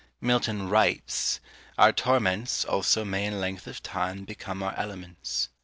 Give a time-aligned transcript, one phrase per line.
[0.19, 1.39] Milton writes,
[1.77, 5.49] Our torments, also, may in length of time Become our elements.